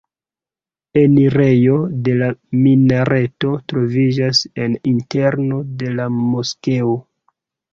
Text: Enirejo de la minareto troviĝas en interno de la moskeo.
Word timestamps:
Enirejo 1.01 1.75
de 2.07 2.15
la 2.21 2.29
minareto 2.63 3.53
troviĝas 3.73 4.41
en 4.65 4.75
interno 4.95 5.63
de 5.83 5.93
la 6.01 6.09
moskeo. 6.19 6.99